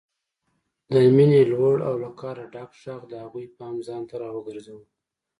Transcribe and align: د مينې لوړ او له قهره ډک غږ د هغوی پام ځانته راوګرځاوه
د 0.91 0.95
مينې 1.15 1.41
لوړ 1.51 1.75
او 1.87 1.93
له 2.03 2.09
قهره 2.19 2.45
ډک 2.53 2.71
غږ 2.83 3.01
د 3.07 3.13
هغوی 3.23 3.45
پام 3.57 3.75
ځانته 3.87 4.15
راوګرځاوه 4.23 4.85